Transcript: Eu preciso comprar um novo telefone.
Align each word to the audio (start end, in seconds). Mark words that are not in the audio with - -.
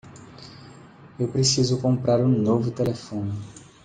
Eu 1.19 1.27
preciso 1.27 1.79
comprar 1.79 2.19
um 2.21 2.27
novo 2.27 2.71
telefone. 2.71 3.33